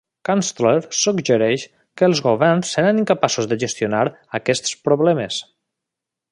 [0.27, 1.65] Kunstler suggereix
[2.01, 4.03] que els governs seran incapaços de gestionar
[4.41, 5.43] aquests problemes.